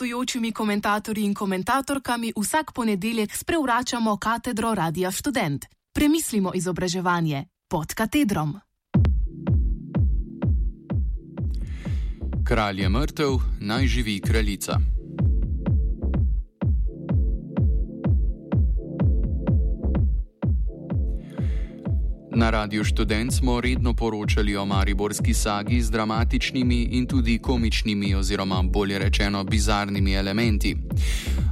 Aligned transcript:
gostujočimi 0.00 0.52
komentatorji 0.52 1.24
in 1.24 1.34
komentatorkami 1.34 2.32
vsak 2.36 2.72
ponedeljek 2.72 3.36
sprevračamo 3.36 4.16
katedro 4.16 4.74
Radia 4.74 5.10
Student. 5.12 5.66
Premislimo 5.94 6.52
izobraževanje 6.54 7.44
pod 7.68 7.94
katedrom. 7.94 8.56
Kralj 12.44 12.80
je 12.80 12.88
mrtev, 12.88 13.28
naj 13.60 13.86
živi 13.86 14.20
kraljica. 14.20 14.99
Na 22.34 22.50
Radiu 22.50 22.84
Student 22.84 23.32
smo 23.32 23.60
redno 23.60 23.94
poročali 23.94 24.56
o 24.56 24.64
mariborski 24.64 25.34
sagi 25.34 25.82
z 25.82 25.90
dramatičnimi 25.90 26.82
in 26.82 27.06
tudi 27.06 27.38
komičnimi, 27.38 28.14
oziroma 28.14 28.62
bolje 28.62 28.98
rečeno, 28.98 29.44
bizarnimi 29.44 30.12
elementi. 30.12 30.76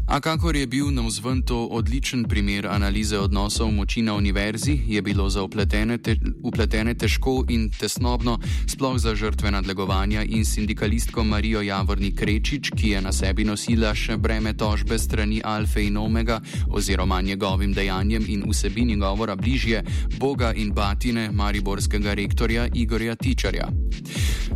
A 0.08 0.20
kakor 0.20 0.56
je 0.56 0.66
bil 0.66 0.88
na 0.88 1.02
vzven 1.04 1.42
to 1.42 1.66
odličen 1.66 2.24
primer 2.24 2.66
analize 2.66 3.18
odnosov 3.18 3.68
moči 3.70 4.00
na 4.02 4.14
univerzi, 4.14 4.80
je 4.88 5.02
bilo 5.02 5.28
za 5.30 5.42
upletene, 5.42 5.98
te, 5.98 6.16
upletene 6.42 6.94
težko 6.94 7.44
in 7.48 7.68
tesnobno, 7.68 8.38
sploh 8.66 8.96
za 8.98 9.12
žrtve 9.14 9.50
nadlegovanja 9.50 10.22
in 10.24 10.44
sindikalistko 10.44 11.24
Marijo 11.24 11.60
Javorni 11.60 12.14
Krečič, 12.16 12.70
ki 12.70 12.88
je 12.88 13.02
na 13.04 13.12
sebi 13.12 13.44
nosila 13.44 13.92
še 13.94 14.16
breme 14.16 14.54
tožbe 14.56 14.98
strani 14.98 15.42
Alfe 15.44 15.84
in 15.84 15.96
Omega, 15.96 16.40
oziroma 16.70 17.20
njegovim 17.20 17.72
dejanjem 17.76 18.24
in 18.28 18.48
vsebini 18.48 18.96
govora 18.96 19.36
bližje 19.36 19.84
Boga 20.16 20.54
in 20.56 20.72
batine 20.72 21.28
mariborskega 21.32 22.14
rektorja 22.14 22.68
Igorja 22.74 23.14
Tičarja. 23.14 23.68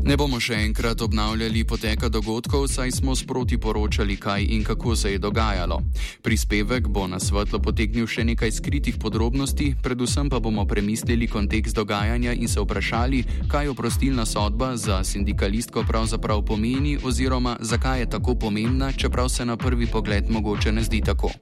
Ne 0.02 0.16
bomo 0.16 0.40
še 0.40 0.54
enkrat 0.64 1.02
obnavljali 1.04 1.64
poteka 1.64 2.08
dogodkov, 2.08 2.66
saj 2.72 2.90
smo 2.90 3.16
sproti 3.16 3.58
poročali, 3.60 4.16
kaj 4.16 4.48
in 4.48 4.64
kako 4.64 4.96
se 4.96 5.12
je 5.12 5.18
dogajalo. 5.18 5.41
Prispevek 6.22 6.88
bo 6.88 7.06
na 7.06 7.18
svetlo 7.18 7.58
potegnil 7.58 8.06
še 8.06 8.24
nekaj 8.24 8.52
skritih 8.52 8.96
podrobnosti, 8.98 9.74
predvsem 9.82 10.30
pa 10.30 10.38
bomo 10.38 10.64
premislili 10.64 11.26
kontekst 11.26 11.74
dogajanja 11.76 12.32
in 12.32 12.48
se 12.48 12.60
vprašali, 12.60 13.24
kaj 13.50 13.68
oprostilna 13.68 14.26
sodba 14.26 14.76
za 14.76 15.02
sindikalistko 15.04 15.82
pravzaprav 15.88 16.44
pomeni 16.46 16.98
oziroma 17.02 17.56
zakaj 17.60 18.00
je 18.00 18.10
tako 18.10 18.34
pomembna, 18.34 18.92
čeprav 18.92 19.28
se 19.28 19.44
na 19.44 19.56
prvi 19.56 19.86
pogled 19.86 20.30
mogoče 20.30 20.72
ne 20.72 20.82
zdi 20.82 21.02
tako. 21.02 21.32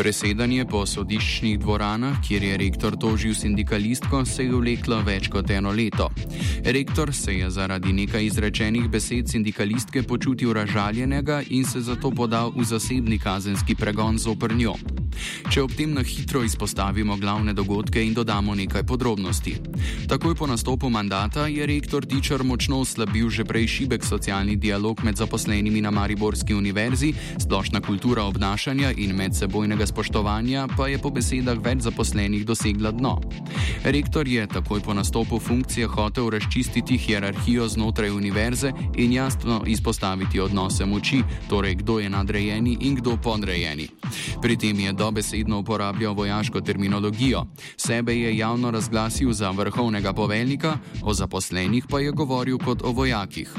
Presedanje 0.00 0.64
po 0.64 0.86
sodiščnih 0.88 1.58
dvoranah, 1.60 2.22
kjer 2.24 2.44
je 2.46 2.56
rektor 2.56 2.94
tožil 2.96 3.34
sindikalistko, 3.36 4.22
se 4.24 4.46
je 4.46 4.54
vleklo 4.56 5.02
več 5.04 5.28
kot 5.28 5.50
eno 5.52 5.74
leto. 5.76 6.06
Rektor 6.64 7.12
se 7.12 7.34
je 7.34 7.50
zaradi 7.52 7.92
nekaj 7.92 8.24
izrečenih 8.30 8.88
besed 8.88 9.28
sindikalistke 9.28 10.02
počutil 10.08 10.54
ražaljenega 10.56 11.42
in 11.50 11.68
se 11.68 11.84
zato 11.84 12.14
podal 12.16 12.48
v 12.56 12.64
zasebni 12.64 13.20
kazenski 13.20 13.76
pregon 13.76 14.16
zoper 14.18 14.56
njo. 14.56 14.78
Če 15.50 15.62
ob 15.62 15.72
tem 15.74 15.92
na 15.94 16.02
hitro 16.06 16.42
izpostavimo 16.44 17.16
glavne 17.16 17.52
dogodke 17.54 18.02
in 18.04 18.14
dodamo 18.14 18.54
nekaj 18.54 18.84
podrobnosti. 18.86 19.54
Takoj 20.08 20.34
po 20.34 20.46
nastopu 20.46 20.90
mandata 20.90 21.46
je 21.46 21.66
rektor 21.66 22.06
Tičar 22.06 22.44
močno 22.44 22.80
oslabil 22.80 23.30
že 23.30 23.44
prej 23.44 23.66
šibek 23.66 24.04
socialni 24.04 24.56
dialog 24.56 25.04
med 25.04 25.16
zaposlenimi 25.16 25.80
na 25.80 25.90
Mariborski 25.90 26.54
univerzi, 26.54 27.12
splošna 27.38 27.80
kultura 27.80 28.24
obnašanja 28.24 28.92
in 28.96 29.16
medsebojnega 29.16 29.86
spoštovanja 29.86 30.68
pa 30.76 30.88
je 30.88 30.98
po 30.98 31.10
besedah 31.10 31.58
več 31.58 31.86
zaposlenih 31.86 32.46
dosegla 32.46 32.90
dno. 32.90 33.18
Rektor 33.84 34.28
je 34.28 34.46
takoj 34.46 34.80
po 34.80 34.94
nastopu 34.94 35.38
funkcije 35.38 35.86
hotel 35.86 36.30
razčistiti 36.30 36.98
hierarhijo 36.98 37.68
znotraj 37.68 38.10
univerze 38.10 38.72
in 38.96 39.12
jasno 39.12 39.62
izpostaviti 39.66 40.40
odnose 40.40 40.86
moči, 40.86 41.22
torej 41.48 41.74
kdo 41.74 41.98
je 41.98 42.10
nadrejeni 42.10 42.76
in 42.80 42.94
kdo 42.94 43.16
podrejeni. 43.16 43.88
Pri 44.42 44.56
tem 44.56 44.80
je 44.80 44.92
dobesedno 45.10 45.58
uporabljal 45.58 46.14
vojaško 46.14 46.60
terminologijo. 46.60 47.46
Sebe 47.76 48.14
je 48.14 48.36
javno 48.36 48.70
razglasil 48.70 49.32
za 49.32 49.50
vrhovnega 49.50 50.12
poveljnika, 50.12 50.78
o 51.02 51.14
zaposlenih 51.14 51.84
pa 51.90 52.00
je 52.00 52.10
govoril 52.10 52.58
kot 52.58 52.82
o 52.82 52.92
vojakih. 52.92 53.50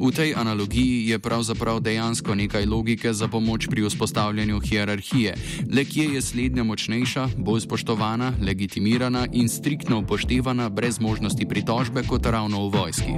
V 0.00 0.12
tej 0.14 0.34
analogiji 0.36 1.08
je 1.08 1.18
pravzaprav 1.18 1.80
dejansko 1.80 2.34
nekaj 2.34 2.66
logike 2.66 3.12
za 3.12 3.28
pomoč 3.28 3.66
pri 3.70 3.82
vzpostavljanju 3.82 4.60
hierarhije, 4.60 5.34
le 5.74 5.84
kje 5.84 6.04
je 6.14 6.22
slednja 6.22 6.62
močnejša, 6.64 7.28
bolj 7.36 7.60
spoštovana, 7.60 8.32
legitimirana 8.42 9.26
in 9.32 9.48
striktno 9.48 9.98
upoštevana 9.98 10.68
brez 10.68 11.00
možnosti 11.00 11.46
pritožbe 11.46 12.02
kot 12.02 12.26
ravno 12.26 12.68
v 12.68 12.78
vojski. 12.78 13.12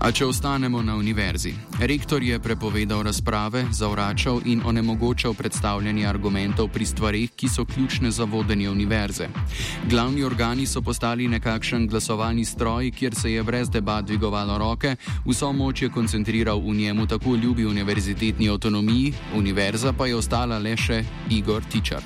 A 0.00 0.08
če 0.16 0.24
ostanemo 0.24 0.80
na 0.80 0.94
univerzi, 0.96 1.50
rektor 1.76 2.22
je 2.24 2.38
prepovedal 2.40 3.02
razprave, 3.04 3.66
zavračal 3.68 4.38
in 4.48 4.62
onemogočal 4.64 5.34
predstavljanje 5.36 6.06
argumentov 6.08 6.70
pri 6.72 6.86
stvarih, 6.88 7.34
ki 7.36 7.48
so 7.48 7.66
ključne 7.68 8.08
za 8.10 8.24
vodenje 8.24 8.70
univerze. 8.70 9.28
Glavni 9.90 10.24
organi 10.24 10.64
so 10.66 10.80
postali 10.80 11.28
nekakšen 11.28 11.84
glasovalni 11.88 12.44
stroj, 12.44 12.90
kjer 12.96 13.14
se 13.14 13.32
je 13.32 13.42
brez 13.44 13.68
debat 13.68 14.04
dvigovalo 14.04 14.56
roke, 14.58 14.94
vso 15.26 15.52
moč 15.52 15.82
je 15.82 15.90
koncentriral 15.92 16.64
v 16.64 16.74
njemu 16.80 17.06
tako 17.06 17.36
ljubi 17.36 17.66
univerzitetni 17.66 18.48
avtonomiji, 18.48 19.12
univerza 19.36 19.92
pa 19.92 20.06
je 20.06 20.16
ostala 20.16 20.58
le 20.58 20.76
še 20.76 21.04
Igor 21.30 21.60
Tičar. 21.68 22.00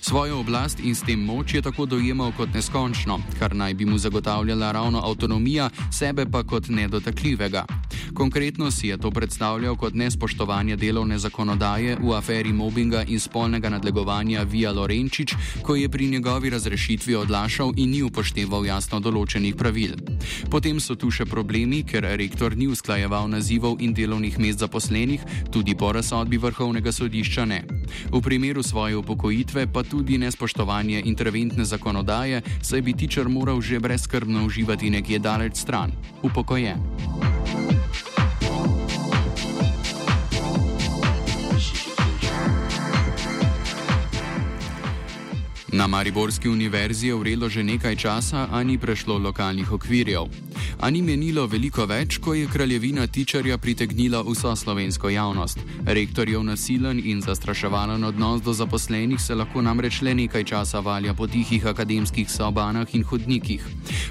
Svojo 0.00 0.40
oblast 0.40 0.80
in 0.82 0.94
s 0.94 1.06
tem 1.06 1.22
moč 1.22 1.54
je 1.54 1.62
tako 1.62 1.86
dojemal 1.86 2.34
kot 2.34 2.50
neskončno, 2.54 3.20
kar 3.38 3.54
naj 3.54 3.74
bi 3.74 3.86
mu 3.86 3.98
zagotavljala 3.98 4.72
ravno 4.72 5.06
avtonomija, 5.06 5.70
sebe 5.92 6.26
pa 6.26 6.42
kot 6.42 6.68
nedotakljiv 6.68 7.27
škodljivega. 7.28 7.64
Konkretno 8.14 8.70
si 8.70 8.88
je 8.88 8.98
to 8.98 9.10
predstavljal 9.10 9.76
kot 9.76 9.94
nespoštovanje 9.94 10.76
delovne 10.76 11.18
zakonodaje 11.18 11.96
v 12.00 12.12
aferi 12.16 12.52
mobbinga 12.52 13.04
in 13.08 13.20
spolnega 13.20 13.68
nadlegovanja 13.68 14.42
Vija 14.42 14.72
Lorenčič, 14.72 15.34
ko 15.62 15.76
je 15.76 15.88
pri 15.88 16.08
njegovi 16.08 16.50
razrešitvi 16.50 17.14
odlašal 17.14 17.72
in 17.76 17.90
ni 17.90 18.02
upošteval 18.02 18.66
jasno 18.66 19.00
določenih 19.00 19.56
pravil. 19.56 19.94
Potem 20.50 20.80
so 20.80 20.94
tu 20.94 21.10
še 21.10 21.26
problemi, 21.26 21.84
ker 21.84 22.02
rektor 22.16 22.56
ni 22.56 22.66
usklajeval 22.66 23.28
nazivov 23.28 23.76
in 23.80 23.94
delovnih 23.94 24.38
mest 24.38 24.58
zaposlenih, 24.58 25.20
tudi 25.52 25.74
po 25.74 25.92
razsodbi 25.92 26.38
vrhovnega 26.38 26.92
sodišča 26.92 27.44
ne. 27.44 27.77
V 28.12 28.20
primeru 28.20 28.62
svoje 28.62 28.96
upokojitve 28.96 29.66
pa 29.72 29.82
tudi 29.82 30.18
nespoštovanje 30.18 31.02
interventne 31.04 31.64
zakonodaje, 31.64 32.42
saj 32.62 32.82
bi 32.82 32.92
tičar 32.92 33.28
moral 33.28 33.60
že 33.60 33.80
brezkrbno 33.80 34.46
uživati 34.46 34.90
nekje 34.90 35.18
daleč 35.18 35.56
stran, 35.56 35.92
upokojen. 36.22 37.27
Na 45.78 45.86
Mariborski 45.86 46.48
univerzi 46.48 47.06
je 47.06 47.14
vrelo 47.14 47.48
že 47.48 47.62
nekaj 47.62 47.96
časa, 47.96 48.48
a 48.50 48.62
ni 48.66 48.78
prešlo 48.78 49.18
lokalnih 49.18 49.72
okvirjev. 49.72 50.26
A 50.80 50.90
ni 50.90 51.02
menilo 51.02 51.46
veliko 51.46 51.86
več, 51.86 52.18
ko 52.18 52.34
je 52.34 52.48
kraljevina 52.50 53.06
tičarja 53.06 53.58
pritegnila 53.58 54.24
vso 54.26 54.56
slovensko 54.56 55.08
javnost. 55.08 55.58
Rektorjev 55.86 56.42
nasilen 56.42 56.98
in 57.04 57.20
zastraševalen 57.22 58.04
odnos 58.04 58.42
do 58.42 58.52
zaposlenih 58.52 59.20
se 59.22 59.34
lahko 59.34 59.62
namreč 59.62 60.00
le 60.02 60.14
nekaj 60.14 60.44
časa 60.44 60.80
valja 60.80 61.14
po 61.14 61.26
tihih 61.26 61.66
akademskih 61.66 62.26
sobanah 62.30 62.94
in 62.94 63.04
hodnikih. 63.06 63.62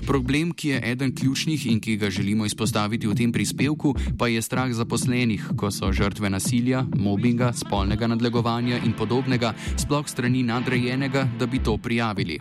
Problem, 0.07 0.53
ki 0.55 0.69
je 0.69 0.81
eden 0.91 1.11
ključnih 1.15 1.67
in 1.67 1.79
ki 1.79 1.97
ga 1.97 2.09
želimo 2.09 2.45
izpostaviti 2.45 3.07
v 3.07 3.15
tem 3.15 3.31
prispevku, 3.31 3.95
pa 4.17 4.27
je 4.27 4.41
strah 4.41 4.71
zaposlenih, 4.71 5.51
ko 5.57 5.71
so 5.71 5.91
žrtve 5.91 6.29
nasilja, 6.29 6.85
mobbinga, 6.95 7.51
spolnega 7.53 8.07
nadlegovanja 8.07 8.79
in 8.85 8.93
podobnega, 8.93 9.53
sploh 9.75 10.07
strani 10.07 10.43
nadrejenega, 10.47 11.27
da 11.39 11.45
bi 11.45 11.56
to 11.59 11.77
prijavili. 11.77 12.39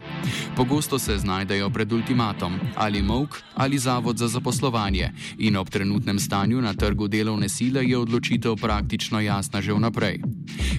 Pogosto 0.56 0.98
se 0.98 1.18
znajdejo 1.18 1.70
pred 1.70 1.92
ultimatom 1.92 2.52
ali 2.76 3.02
mok 3.02 3.42
ali 3.54 3.78
zavod 3.78 4.18
za 4.18 4.28
zaposlovanje 4.28 5.12
in 5.38 5.56
ob 5.56 5.70
trenutnem 5.70 6.18
stanju 6.18 6.60
na 6.60 6.74
trgu 6.74 7.08
delovne 7.08 7.48
sile 7.48 7.84
je 7.84 7.98
odločitev 7.98 8.56
praktično 8.56 9.20
jasna 9.20 9.60
že 9.60 9.72
vnaprej. 9.72 10.35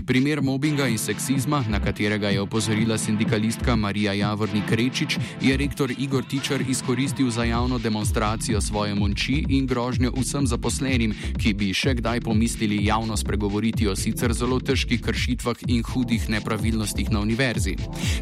Primer 0.07 0.41
mobinga 0.41 0.87
in 0.87 0.97
seksizma, 0.97 1.63
na 1.69 1.79
katerega 1.79 2.29
je 2.29 2.41
opozorila 2.41 2.97
sindikalistka 2.97 3.75
Marija 3.75 4.13
Javorni 4.13 4.61
Krečič, 4.69 5.17
je 5.41 5.57
rektor 5.57 5.91
Igor 5.97 6.23
Tičar 6.23 6.61
izkoristil 6.69 7.29
za 7.29 7.43
javno 7.43 7.77
demonstracijo 7.77 8.61
svoje 8.61 8.95
moči 8.95 9.43
in 9.49 9.67
grožnjo 9.67 10.11
vsem 10.15 10.47
zaposlenim, 10.47 11.13
ki 11.37 11.53
bi 11.53 11.73
še 11.73 11.97
kdaj 11.99 12.21
pomislili 12.21 12.85
javno 12.85 13.17
spregovoriti 13.17 13.87
o 13.87 13.95
sicer 13.95 14.33
zelo 14.33 14.59
težkih 14.59 15.01
kršitvah 15.01 15.67
in 15.67 15.83
hudih 15.83 16.29
nepravilnostih 16.29 17.11
na 17.11 17.19
univerzi. 17.19 17.75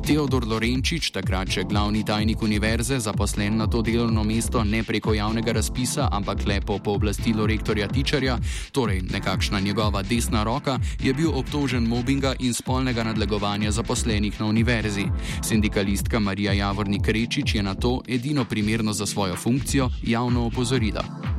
Teodor 0.07 0.48
Lorenčič, 0.48 1.12
takrat 1.13 1.53
še 1.53 1.68
glavni 1.69 2.01
tajnik 2.06 2.41
univerze, 2.41 3.00
zaposlen 3.00 3.57
na 3.62 3.68
to 3.68 3.81
delovno 3.86 4.24
mesto 4.24 4.63
ne 4.63 4.83
preko 4.83 5.13
javnega 5.13 5.53
razpisa, 5.53 6.09
ampak 6.12 6.45
le 6.45 6.59
po 6.65 6.80
pooblastilu 6.80 7.45
rektorja 7.45 7.88
Tičarja, 7.88 8.39
torej 8.71 9.03
nekakšna 9.12 9.59
njegova 9.59 10.01
desna 10.01 10.44
roka, 10.44 10.80
je 11.03 11.13
bil 11.13 11.35
obtožen 11.36 11.84
mobinga 11.84 12.34
in 12.40 12.54
spolnega 12.54 13.04
nadlegovanja 13.04 13.72
zaposlenih 13.72 14.40
na 14.40 14.46
univerzi. 14.46 15.06
Sindikalistka 15.44 16.20
Marija 16.20 16.54
Javornik 16.54 17.08
Rečič 17.08 17.56
je 17.56 17.64
na 17.64 17.76
to 17.76 18.02
edino 18.08 18.46
primerno 18.46 18.94
za 18.94 19.06
svojo 19.06 19.36
funkcijo 19.36 19.90
javno 20.04 20.46
opozorila. 20.46 21.35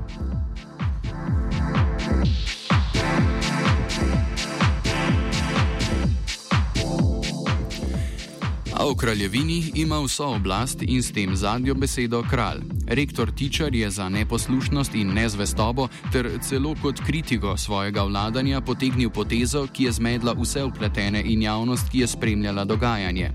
A 8.86 8.90
v 8.90 8.94
kraljevini 8.94 9.72
ima 9.74 9.98
vso 9.98 10.24
oblast 10.24 10.82
in 10.82 11.02
s 11.02 11.10
tem 11.12 11.36
zadnjo 11.36 11.74
besedo 11.74 12.22
kralj. 12.30 12.60
Rektor 12.86 13.30
Tičar 13.30 13.74
je 13.74 13.90
za 13.90 14.08
neposlušnost 14.08 14.94
in 14.94 15.10
nezvestobo 15.14 15.88
ter 16.12 16.30
celo 16.42 16.74
kot 16.82 17.00
kritiko 17.06 17.56
svojega 17.56 18.02
vladanja 18.02 18.60
potegnil 18.60 19.10
potezo, 19.10 19.66
ki 19.66 19.84
je 19.84 19.92
zmedla 19.92 20.36
vse 20.38 20.64
upletene 20.64 21.22
in 21.26 21.42
javnost, 21.42 21.90
ki 21.90 21.98
je 21.98 22.06
spremljala 22.06 22.64
dogajanje. 22.64 23.32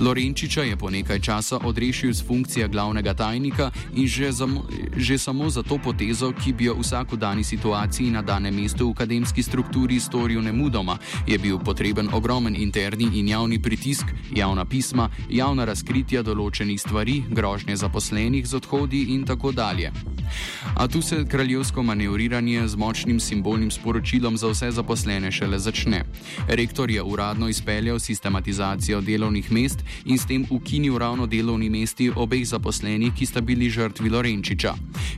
Lorenčiča 0.00 0.62
je 0.62 0.76
po 0.76 0.90
nekaj 0.90 1.20
časa 1.20 1.58
odrešil 1.64 2.12
z 2.12 2.26
funkcije 2.26 2.68
glavnega 2.68 3.14
tajnika 3.14 3.70
in 3.94 4.08
že, 4.08 4.32
zamo, 4.32 4.66
že 4.96 5.18
samo 5.18 5.50
za 5.50 5.62
to 5.62 5.78
potezo, 5.78 6.32
ki 6.32 6.52
bi 6.52 6.64
jo 6.64 6.74
vsako 6.80 7.16
dani 7.16 7.44
situaciji 7.44 8.10
na 8.10 8.22
danem 8.22 8.54
mestu 8.54 8.88
v 8.88 8.90
akademski 8.90 9.42
strukturi 9.42 10.00
storil 10.00 10.42
nemudoma, 10.42 10.98
je 11.26 11.38
bil 11.38 11.58
potreben 11.58 12.08
ogromen 12.12 12.56
interni 12.56 13.06
in 13.14 13.28
javni 13.28 13.62
pritisk, 13.62 14.04
javna 14.34 14.64
pisma, 14.64 14.79
javna 15.28 15.64
razkritja 15.64 16.22
določenih 16.22 16.80
stvari, 16.80 17.22
grožnje 17.30 17.76
zaposlenih 17.76 18.46
z 18.46 18.54
odhodi 18.56 19.02
in 19.14 19.24
tako 19.24 19.52
dalje. 19.52 19.92
A 20.76 20.88
tu 20.88 21.02
se 21.02 21.24
kraljevsko 21.28 21.82
manevriranje 21.82 22.68
z 22.68 22.76
močnim 22.76 23.20
simbolnim 23.20 23.70
sporočilom 23.70 24.36
za 24.36 24.48
vse 24.48 24.70
zaposlene 24.70 25.32
šele 25.32 25.58
začne. 25.58 26.04
Rektor 26.48 26.90
je 26.90 27.02
uradno 27.02 27.48
izpeljal 27.48 27.98
sistematizacijo 27.98 29.00
delovnih 29.00 29.52
mest 29.52 29.84
in 30.04 30.18
s 30.18 30.26
tem 30.26 30.46
ukinil 30.50 30.98
ravno 30.98 31.26
delovni 31.26 31.70
mesti 31.70 32.10
obeh 32.16 32.46
zaposlenih, 32.46 33.12
ki 33.14 33.26
sta 33.26 33.40
bili 33.40 33.70
žrtvi 33.70 34.10
Lorenčiča. 34.10 34.74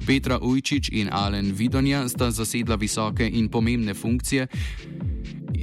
Petra 0.06 0.38
Ujčič 0.38 0.88
in 0.92 1.08
Alen 1.12 1.52
Vidonja 1.52 2.08
sta 2.08 2.30
zasedla 2.30 2.76
visoke 2.76 3.28
in 3.28 3.48
pomembne 3.48 3.94
funkcije 3.94 4.46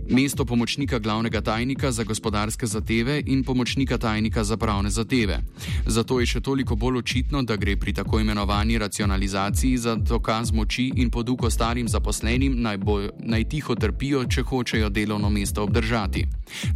mesto 0.09 0.45
pomočnika 0.45 0.99
glavnega 0.99 1.41
tajnika 1.41 1.91
za 1.91 2.03
gospodarske 2.03 2.65
zadeve 2.65 3.23
in 3.25 3.43
pomočnika 3.43 3.97
tajnika 3.97 4.43
za 4.43 4.57
pravne 4.57 4.89
zadeve. 4.89 5.39
Zato 5.85 6.19
je 6.19 6.25
še 6.25 6.41
toliko 6.41 6.75
bolj 6.75 6.97
očitno, 6.97 7.43
da 7.43 7.55
gre 7.55 7.77
pri 7.77 7.93
tako 7.93 8.19
imenovani 8.19 8.77
racionalizaciji 8.77 9.77
za 9.77 9.95
dokaz 9.95 10.51
moči 10.51 10.91
in 10.95 11.09
poduko 11.09 11.49
starim 11.49 11.87
zaposlenim 11.87 12.61
naj, 12.61 12.77
bo, 12.77 12.99
naj 13.19 13.43
tiho 13.49 13.75
trpijo, 13.75 14.25
če 14.25 14.43
hočejo 14.43 14.89
delovno 14.89 15.29
mesto 15.29 15.63
obdržati. 15.63 16.25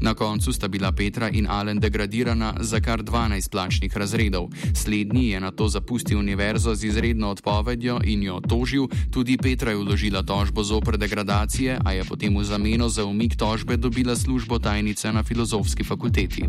Na 0.01 0.13
koncu 0.13 0.53
sta 0.53 0.67
bila 0.67 0.91
Petra 0.91 1.29
in 1.29 1.47
Alen 1.49 1.79
degradirana 1.79 2.53
za 2.59 2.79
kar 2.79 3.03
12 3.03 3.49
plačnih 3.49 3.97
razredov. 3.97 4.49
Slednji 4.73 5.29
je 5.29 5.39
na 5.39 5.51
to 5.51 5.67
zapustil 5.67 6.19
univerzo 6.19 6.75
z 6.75 6.85
izredno 6.85 7.29
odpovedjo 7.29 7.99
in 8.03 8.23
jo 8.23 8.39
tožil, 8.39 8.87
tudi 9.11 9.37
Petra 9.37 9.71
je 9.71 9.77
vložila 9.77 10.21
tožbo 10.23 10.63
zopr 10.63 10.97
degradacije, 10.97 11.79
a 11.85 11.91
je 11.91 12.03
potem 12.03 12.37
v 12.37 12.43
zameno 12.43 12.89
za 12.89 13.05
umik 13.05 13.22
umik 13.23 13.39
tožbe 13.39 13.77
dobila 13.77 14.15
službo 14.15 14.59
tajnice 14.59 15.11
na 15.11 15.23
filozofski 15.23 15.83
fakulteti. 15.83 16.43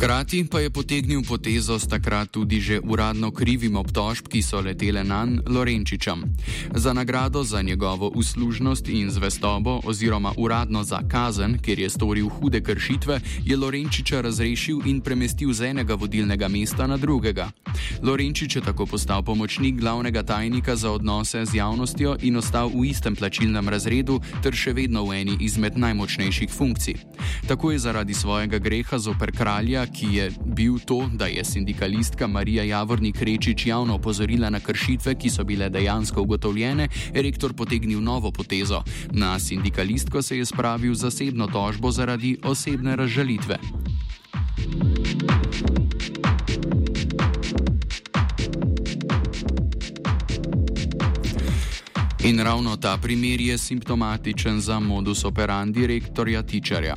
Hkrati 0.00 0.48
pa 0.48 0.64
je 0.64 0.70
potegnil 0.72 1.20
potezo 1.28 1.76
s 1.76 1.84
takrat 1.84 2.32
tudi 2.32 2.56
že 2.56 2.80
uradno 2.80 3.28
krivim 3.36 3.76
obtožb, 3.76 4.32
ki 4.32 4.40
so 4.40 4.56
letele 4.64 5.04
na 5.04 5.28
Lorenčičem. 5.44 6.24
Za 6.72 6.96
nagrado 6.96 7.44
za 7.44 7.60
njegovo 7.60 8.08
uslužnost 8.08 8.88
in 8.88 9.10
zvestobo, 9.12 9.80
oziroma 9.84 10.32
uradno 10.40 10.84
za 10.88 11.04
kazen, 11.04 11.60
ker 11.60 11.78
je 11.78 11.90
storil 11.90 12.32
hude 12.32 12.64
kršitve, 12.64 13.20
je 13.44 13.56
Lorenčiča 13.56 14.24
razrešil 14.24 14.80
in 14.88 15.04
premestil 15.04 15.52
z 15.52 15.76
enega 15.76 15.94
vodilnega 15.94 16.48
mesta 16.48 16.86
na 16.86 16.96
drugega. 16.96 17.52
Lorenčič 18.00 18.56
je 18.56 18.62
tako 18.64 18.86
postal 18.86 19.22
pomočnik 19.22 19.76
glavnega 19.76 20.22
tajnika 20.22 20.76
za 20.76 20.90
odnose 20.96 21.44
z 21.44 21.60
javnostjo 21.60 22.16
in 22.24 22.40
ostal 22.40 22.72
v 22.72 22.88
istem 22.88 23.16
plačilnem 23.16 23.68
razredu 23.68 24.20
ter 24.40 24.56
še 24.56 24.72
vedno 24.72 25.04
v 25.04 25.20
eni 25.20 25.36
izmed 25.44 25.76
najmočnejših 25.76 26.48
funkcij. 26.48 26.96
Tako 27.48 27.76
je 27.76 27.78
zaradi 27.78 28.14
svojega 28.14 28.58
greha 28.58 28.98
zoper 28.98 29.32
kralja, 29.32 29.89
ki 29.92 30.06
je 30.16 30.30
bil 30.44 30.78
to, 30.78 31.10
da 31.12 31.26
je 31.26 31.44
sindikalistka 31.44 32.26
Marija 32.26 32.64
Javornik 32.64 33.22
Rečič 33.22 33.66
javno 33.66 33.94
opozorila 33.94 34.50
na 34.50 34.60
kršitve, 34.60 35.14
ki 35.14 35.30
so 35.30 35.44
bile 35.44 35.68
dejansko 35.68 36.22
ugotovljene, 36.22 36.88
rektor 37.14 37.52
potegnil 37.52 38.00
novo 38.00 38.32
potezo. 38.32 38.82
Na 39.12 39.38
sindikalistko 39.38 40.22
se 40.22 40.38
je 40.38 40.46
spravil 40.46 40.94
zasebno 40.94 41.46
tožbo 41.46 41.90
zaradi 41.90 42.38
osebne 42.42 42.96
razžalitve. 42.96 43.58
In 52.24 52.38
ravno 52.38 52.76
ta 52.76 52.98
primer 53.02 53.40
je 53.40 53.58
simptomatičen 53.58 54.60
za 54.60 54.80
modus 54.80 55.24
operandi 55.24 55.86
rektorja 55.86 56.42
Tičarja 56.42 56.94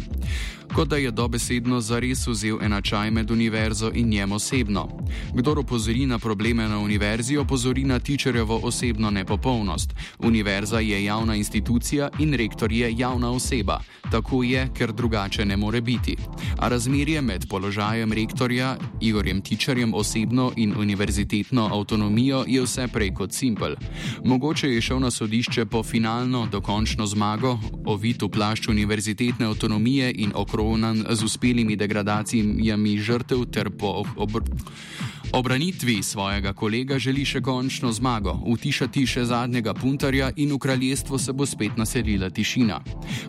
kot 0.75 0.88
da 0.88 0.98
je 0.98 1.12
dobesedno 1.12 1.81
zares 1.81 2.28
vzel 2.28 2.58
enačaj 2.62 3.12
med 3.12 3.31
univerzo 3.31 3.92
in 3.94 4.10
njem 4.10 4.31
osebno. 4.31 4.88
Kdor 5.34 5.60
opozori 5.60 6.06
na 6.06 6.20
probleme 6.20 6.68
na 6.68 6.80
univerzi, 6.80 7.38
opozori 7.38 7.83
na 7.83 8.00
tičerjevo 8.00 8.59
osebno 8.64 9.12
nepopolnost. 9.12 9.94
Univerza 10.19 10.80
je 10.80 11.04
javna 11.04 11.36
institucija 11.36 12.09
in 12.19 12.33
rektor 12.33 12.71
je 12.71 12.94
javna 12.97 13.31
oseba. 13.31 13.80
Tako 14.12 14.44
je, 14.44 14.68
ker 14.74 14.94
drugače 14.94 15.45
ne 15.45 15.57
more 15.57 15.81
biti. 15.81 16.18
A 16.57 16.68
razmerje 16.68 17.21
med 17.21 17.45
položajem 17.50 18.14
rektorja, 18.14 18.78
Igorjem 19.02 19.42
Tičerjem 19.42 19.94
osebno 19.94 20.52
in 20.56 20.74
univerzitetno 20.78 21.69
avtonomijo 21.74 22.44
je 22.47 22.62
vse 22.62 22.88
prej 22.94 23.14
kot 23.14 23.33
simpel. 23.33 23.76
Mogoče 24.26 24.69
je 24.69 24.81
šel 24.81 25.00
na 25.00 25.12
sodišče 25.12 25.66
po 25.66 25.83
finalno, 25.83 26.47
dokončno 26.52 27.06
zmago, 27.06 27.59
ovitu 27.86 28.30
plašč 28.30 28.68
univerzitetne 28.68 29.45
avtonomije 29.45 30.14
in 30.18 30.31
okrog 30.36 30.63
okronan 30.64 31.04
z 31.12 31.24
uspelimi 31.24 31.76
degradacijami 31.76 32.98
žrtev 32.98 33.46
ter 33.52 33.68
po 33.70 34.08
obr 34.16 34.42
obranitvi 35.33 36.04
svojega 36.04 36.54
kolega 36.54 36.99
želi 36.99 37.25
še 37.25 37.42
končno 37.42 37.92
zmago, 37.92 38.35
utišati 38.45 39.06
še 39.07 39.25
zadnjega 39.25 39.73
puntarja 39.73 40.30
in 40.35 40.54
v 40.54 40.59
kraljestvu 40.61 41.18
se 41.19 41.33
bo 41.33 41.45
spet 41.45 41.78
naselila 41.78 42.30
tišina. 42.30 42.80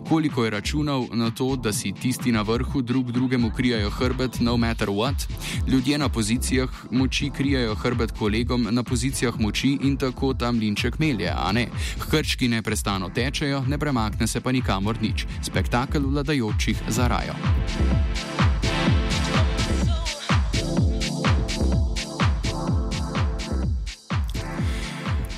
Koliko 0.09 0.45
je 0.45 0.51
računal 0.53 1.07
na 1.13 1.31
to, 1.31 1.55
da 1.55 1.73
si 1.73 1.91
tisti 1.91 2.31
na 2.31 2.41
vrhu 2.41 2.81
drug 2.81 3.11
drugemu 3.11 3.49
krijajo 3.51 3.89
hrbet, 3.89 4.39
no 4.39 4.57
matter 4.57 4.89
what, 4.89 5.25
ljudje 5.67 5.97
na 5.97 6.09
pozicijah 6.09 6.69
moči 6.91 7.31
krijajo 7.33 7.75
hrbet 7.75 8.11
kolegom 8.19 8.67
na 8.71 8.83
pozicijah 8.83 9.39
moči 9.39 9.77
in 9.81 9.97
tako 9.97 10.33
tam 10.33 10.59
linček 10.59 10.99
melje, 10.99 11.33
a 11.33 11.51
ne. 11.51 11.67
Hrčki 12.09 12.47
neprestano 12.47 13.09
tečejo, 13.09 13.63
ne 13.67 13.77
premakne 13.77 14.27
se 14.27 14.41
pa 14.41 14.51
nikamor 14.51 15.01
nič. 15.01 15.25
Spektakel 15.41 16.05
vladajočih 16.05 16.83
zaraja 16.87 17.33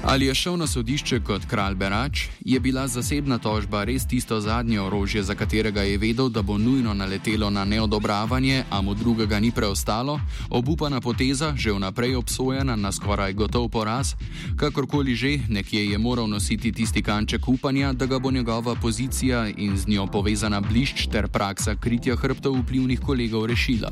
Ali 0.07 0.25
je 0.25 0.35
šel 0.35 0.55
na 0.57 0.67
sodišče 0.67 1.19
kot 1.19 1.45
kralj 1.45 1.75
Berač, 1.75 2.21
je 2.39 2.59
bila 2.59 2.87
zasebna 2.87 3.37
tožba 3.37 3.83
res 3.83 4.05
tisto 4.07 4.39
zadnje 4.41 4.79
orožje, 4.81 5.23
za 5.23 5.35
katerega 5.35 5.81
je 5.83 5.97
vedel, 5.97 6.29
da 6.29 6.41
bo 6.41 6.57
nujno 6.57 6.93
naletelo 6.93 7.49
na 7.49 7.65
neodobravanje, 7.65 8.63
a 8.71 8.81
mu 8.81 8.93
drugega 8.95 9.39
ni 9.39 9.51
preostalo, 9.51 10.19
obupana 10.49 11.01
poteza, 11.01 11.51
že 11.57 11.75
vnaprej 11.75 12.15
obsojena 12.15 12.75
na 12.75 12.91
skoraj 12.91 13.33
gotov 13.33 13.67
poraz, 13.69 14.15
kakorkoli 14.55 15.15
že, 15.15 15.39
nekje 15.49 15.91
je 15.91 15.97
moral 15.97 16.27
nositi 16.27 16.71
tisti 16.71 17.03
kanček 17.03 17.47
upanja, 17.47 17.93
da 17.93 18.05
ga 18.05 18.19
bo 18.19 18.31
njegova 18.31 18.75
pozicija 18.75 19.49
in 19.57 19.77
z 19.77 19.87
njo 19.87 20.07
povezana 20.07 20.61
blišč 20.61 21.11
ter 21.11 21.27
praksa 21.27 21.75
kritja 21.75 22.15
hrbtov 22.15 22.55
vplivnih 22.63 22.99
kolegov 22.99 23.45
rešila. 23.45 23.91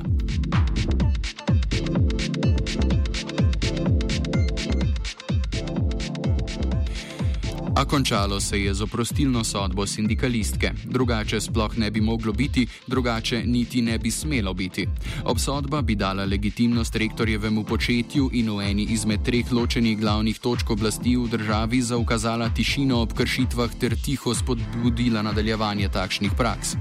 A 7.75 7.85
končalo 7.85 8.39
se 8.39 8.61
je 8.61 8.73
z 8.73 8.81
oprostilno 8.81 9.43
sodbo 9.43 9.87
sindikalistke. 9.87 10.71
Drugače 10.83 11.41
sploh 11.41 11.77
ne 11.77 11.91
bi 11.91 12.01
moglo 12.01 12.33
biti, 12.33 12.67
drugače 12.87 13.43
niti 13.45 13.81
ne 13.81 13.97
bi 13.97 14.11
smelo 14.11 14.53
biti. 14.53 14.87
Obsodba 15.23 15.81
bi 15.81 15.95
dala 15.95 16.25
legitimnost 16.25 16.95
rektorjevemu 16.95 17.63
početju 17.63 18.29
in 18.33 18.49
v 18.49 18.61
eni 18.61 18.83
izmed 18.83 19.23
treh 19.25 19.51
ločenih 19.51 19.99
glavnih 19.99 20.39
točk 20.39 20.69
oblasti 20.69 21.17
v 21.17 21.27
državi 21.27 21.81
zaukazala 21.81 22.49
tišino 22.49 23.01
ob 23.01 23.13
kršitvah 23.13 23.75
ter 23.79 23.95
tiho 24.05 24.33
spodbudila 24.33 25.21
nadaljevanje 25.21 25.89
takšnih 25.89 26.31
praks. 26.37 26.75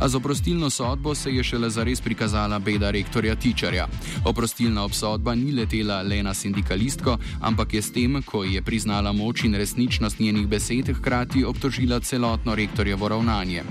A 0.00 0.08
z 0.08 0.14
oprostilno 0.14 0.70
sodbo 0.70 1.14
se 1.14 1.30
je 1.30 1.44
šele 1.44 1.70
zares 1.70 2.00
prikazala 2.00 2.58
beda 2.58 2.90
rektorja 2.90 3.36
Tičarja. 3.36 3.86
Oprostilna 4.24 4.84
obsodba 4.84 5.34
ni 5.34 5.52
letela 5.52 6.02
le 6.02 6.22
na 6.22 6.34
sindikalistko, 6.34 7.18
ampak 7.40 7.74
je 7.74 7.82
s 7.82 7.92
tem, 7.92 8.22
ko 8.22 8.44
je 8.44 8.62
priznala 8.62 9.12
moč 9.12 9.44
in 9.44 9.54
resničnost 9.54 10.18
njenih 10.18 10.31
besed, 10.46 10.88
hkrati 10.96 11.44
obtožila 11.44 12.00
celotno 12.00 12.54
rektorjevo 12.54 13.08
ravnanje. 13.08 13.62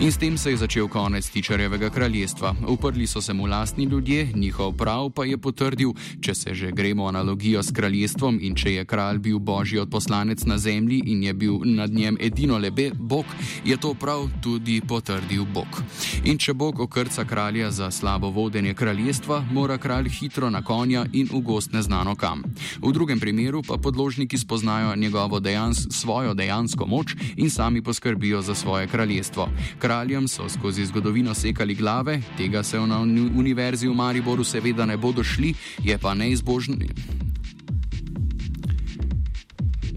In 0.00 0.10
s 0.12 0.18
tem 0.18 0.34
se 0.34 0.50
je 0.50 0.56
začel 0.56 0.88
konec 0.88 1.28
tičarjevega 1.30 1.90
kraljestva. 1.90 2.54
Uprli 2.68 3.06
so 3.06 3.20
se 3.20 3.32
mu 3.32 3.46
lastni 3.46 3.84
ljudje, 3.84 4.28
njihov 4.34 4.72
prav 4.72 5.10
pa 5.10 5.24
je 5.24 5.38
potrdil, 5.38 5.92
če 6.20 6.34
se 6.34 6.54
že 6.54 6.72
gremo 6.72 7.06
analogijo 7.06 7.62
s 7.62 7.70
kraljestvom 7.70 8.38
in 8.42 8.54
če 8.54 8.72
je 8.72 8.84
kralj 8.84 9.18
bil 9.18 9.38
božji 9.38 9.78
odposlanec 9.78 10.42
na 10.44 10.58
zemlji 10.58 11.02
in 11.06 11.22
je 11.22 11.34
bil 11.34 11.60
nad 11.64 11.90
njem 11.90 12.16
edino 12.20 12.58
lebe, 12.58 12.90
Bog, 12.94 13.24
je 13.64 13.76
to 13.76 13.94
prav 13.94 14.26
tudi 14.42 14.80
potrdil 14.80 15.44
Bog. 15.44 15.82
In 16.24 16.38
če 16.38 16.54
Bog 16.54 16.80
okrca 16.80 17.24
kralja 17.24 17.70
za 17.70 17.90
slabo 17.90 18.30
vodenje 18.30 18.74
kraljestva, 18.74 19.44
mora 19.52 19.78
kralj 19.78 20.08
hitro 20.08 20.50
na 20.50 20.62
konja 20.62 21.06
in 21.12 21.28
v 21.30 21.40
gost 21.40 21.72
neznano 21.72 22.16
kam. 22.16 22.42
V 22.82 22.92
drugem 22.92 23.20
primeru 23.20 23.62
pa 23.62 23.76
podložniki 23.76 24.38
spoznajo 24.38 24.96
njegovo 24.96 25.40
dejans, 25.40 25.86
svojo 25.90 26.34
dejansko 26.34 26.86
moč 26.86 27.14
in 27.36 27.50
sami 27.50 27.82
poskrbijo 27.82 28.42
za 28.42 28.54
svoje 28.54 28.86
kraljestvo 28.86 29.48
kraljem 29.84 30.28
so 30.28 30.48
skozi 30.48 30.86
zgodovino 30.86 31.34
sekali 31.34 31.74
glave, 31.74 32.20
tega 32.36 32.62
se 32.62 32.80
na 32.80 33.00
univerzi 33.36 33.88
v 33.88 33.94
Mariboru 33.94 34.44
seveda 34.44 34.86
ne 34.86 34.96
bodo 34.96 35.24
šli, 35.24 35.54
je 35.82 35.98
pa 35.98 36.14
neizbožno. 36.14 36.76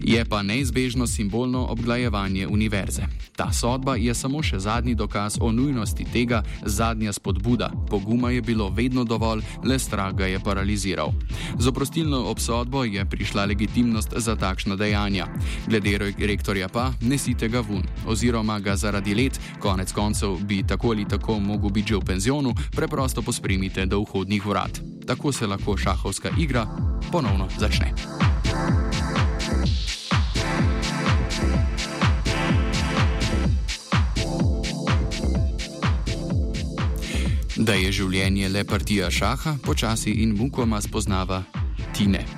Je 0.04 0.24
pa 0.24 0.42
neizbežno 0.42 1.06
simbolno 1.06 1.66
obglajevanje 1.72 2.46
univerze. 2.46 3.27
Ta 3.38 3.52
sodba 3.54 3.94
je 3.94 4.10
samo 4.14 4.42
še 4.42 4.58
zadnji 4.58 4.96
dokaz 4.98 5.36
o 5.38 5.52
nujnosti 5.54 6.02
tega, 6.10 6.42
zadnja 6.66 7.12
spodbuda. 7.14 7.70
Poguma 7.86 8.32
je 8.34 8.42
bilo 8.42 8.66
vedno 8.74 9.04
dovolj, 9.06 9.44
le 9.62 9.78
strah 9.78 10.10
ga 10.10 10.26
je 10.26 10.40
paraliziral. 10.42 11.14
Z 11.54 11.70
oprostilno 11.70 12.24
obsodbo 12.34 12.82
je 12.82 13.04
prišla 13.06 13.46
legitimnost 13.46 14.18
za 14.18 14.34
takšna 14.34 14.74
dejanja. 14.74 15.28
Glede 15.70 16.10
rektorja 16.18 16.66
pa, 16.66 16.90
nesite 17.00 17.46
ga 17.48 17.62
ven, 17.62 17.86
oziroma 18.10 18.58
ga 18.58 18.74
zaradi 18.74 19.14
let, 19.14 19.38
konec 19.62 19.94
koncev 19.94 20.34
bi 20.42 20.64
tako 20.66 20.90
ali 20.90 21.06
tako 21.06 21.38
mogel 21.38 21.70
biti 21.70 21.94
že 21.94 22.02
v 22.02 22.04
penzionu, 22.10 22.54
preprosto 22.74 23.22
pospremite 23.22 23.86
do 23.86 24.02
vhodnih 24.02 24.42
vrat. 24.42 24.82
Tako 25.06 25.32
se 25.32 25.46
lahko 25.46 25.76
šahovska 25.78 26.34
igra 26.42 26.66
ponovno 27.12 27.46
začne. 27.54 27.94
Da 37.68 37.74
je 37.76 37.90
življenje 37.92 38.48
le 38.48 38.62
partija 38.64 39.10
šaha, 39.12 39.58
počasi 39.60 40.14
in 40.24 40.32
mukoma 40.40 40.80
spoznava 40.80 41.42
Tine. 41.92 42.37